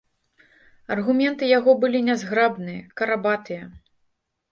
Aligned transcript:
Аргументы 0.93 1.49
яго 1.59 1.75
былі 1.83 1.99
нязграбныя, 2.07 2.81
карабатыя. 3.03 3.63